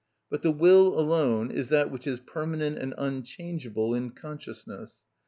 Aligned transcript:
But 0.31 0.41
the 0.41 0.49
will 0.49 0.99
alone 0.99 1.51
is 1.51 1.69
that 1.69 1.91
which 1.91 2.07
is 2.07 2.19
permanent 2.19 2.79
and 2.79 2.95
unchangeable 2.97 3.93
in 3.93 4.09
consciousness. 4.09 5.03